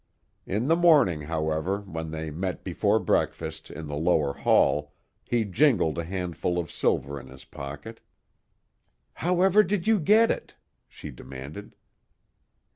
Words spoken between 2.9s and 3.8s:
breakfast